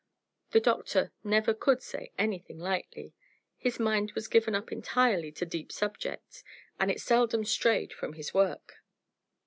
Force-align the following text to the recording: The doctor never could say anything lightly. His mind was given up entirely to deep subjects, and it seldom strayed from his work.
The 0.49 0.59
doctor 0.59 1.11
never 1.23 1.53
could 1.53 1.79
say 1.83 2.11
anything 2.17 2.57
lightly. 2.57 3.13
His 3.55 3.79
mind 3.79 4.13
was 4.13 4.27
given 4.27 4.55
up 4.55 4.71
entirely 4.71 5.31
to 5.33 5.45
deep 5.45 5.71
subjects, 5.71 6.43
and 6.79 6.89
it 6.89 6.99
seldom 6.99 7.45
strayed 7.45 7.93
from 7.93 8.13
his 8.13 8.33
work. 8.33 8.77